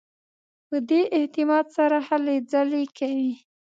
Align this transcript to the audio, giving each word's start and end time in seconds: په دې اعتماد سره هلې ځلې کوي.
په 0.67 0.77
دې 0.89 1.01
اعتماد 1.17 1.65
سره 1.77 1.97
هلې 2.07 2.37
ځلې 2.51 2.83
کوي. 2.97 3.33